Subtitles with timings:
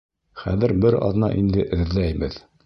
[0.43, 2.41] Хәҙер бер аҙна инде эҙләйбеҙ.